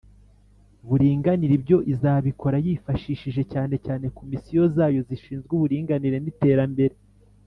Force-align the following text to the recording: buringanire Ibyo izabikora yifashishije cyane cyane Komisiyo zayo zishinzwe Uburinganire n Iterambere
buringanire 0.87 1.53
Ibyo 1.59 1.77
izabikora 1.93 2.57
yifashishije 2.65 3.41
cyane 3.51 3.75
cyane 3.85 4.05
Komisiyo 4.17 4.61
zayo 4.75 4.99
zishinzwe 5.09 5.49
Uburinganire 5.57 6.17
n 6.21 6.27
Iterambere 6.33 6.95